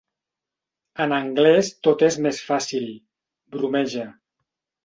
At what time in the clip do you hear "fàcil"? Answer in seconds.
2.49-2.89